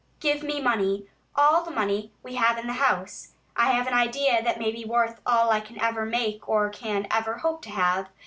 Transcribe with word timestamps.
"Give 0.19 0.41
me 0.41 0.59
money, 0.59 1.07
all 1.35 1.61
the 1.61 1.69
money 1.69 2.11
we 2.23 2.33
have 2.33 2.57
in 2.57 2.65
the 2.65 2.73
house. 2.73 3.33
I 3.55 3.69
have 3.73 3.85
an 3.85 3.93
idea 3.93 4.41
that 4.41 4.57
may 4.57 4.71
be 4.71 4.83
worth 4.83 5.21
all 5.27 5.51
I 5.51 5.59
can 5.59 5.79
ever 5.79 6.07
make 6.07 6.49
or 6.49 6.69
can 6.71 7.05
ever 7.11 7.37
hope 7.37 7.61
to 7.61 7.69
have. 7.69 8.09